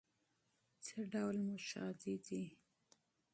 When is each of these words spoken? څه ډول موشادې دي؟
څه 0.85 0.97
ډول 1.11 1.35
موشادې 1.47 2.15
دي؟ 2.25 2.43